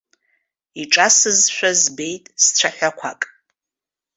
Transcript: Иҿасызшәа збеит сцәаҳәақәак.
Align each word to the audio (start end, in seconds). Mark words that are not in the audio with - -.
Иҿасызшәа 0.81 1.71
збеит 1.79 2.25
сцәаҳәақәак. 2.43 3.21